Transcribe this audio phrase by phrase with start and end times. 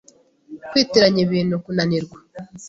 [0.69, 2.17] kwitiranya ibintu, kunanirwa